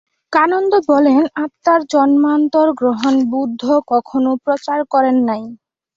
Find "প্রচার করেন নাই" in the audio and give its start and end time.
4.45-5.43